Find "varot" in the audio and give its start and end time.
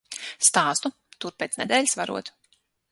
2.03-2.35